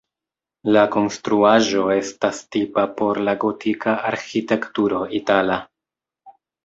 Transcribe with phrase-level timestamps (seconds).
[0.75, 5.59] La konstruaĵo estas tipa por la gotika arĥitekturo itala.